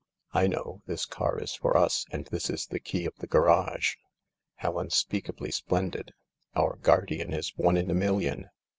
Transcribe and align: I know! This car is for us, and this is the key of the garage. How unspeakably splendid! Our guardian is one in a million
I 0.33 0.47
know! 0.47 0.81
This 0.87 1.05
car 1.05 1.37
is 1.39 1.53
for 1.53 1.77
us, 1.77 2.07
and 2.11 2.25
this 2.31 2.49
is 2.49 2.65
the 2.65 2.79
key 2.79 3.05
of 3.05 3.15
the 3.17 3.27
garage. 3.27 3.97
How 4.55 4.79
unspeakably 4.79 5.51
splendid! 5.51 6.15
Our 6.55 6.77
guardian 6.77 7.31
is 7.33 7.53
one 7.55 7.77
in 7.77 7.91
a 7.91 7.93
million 7.93 8.49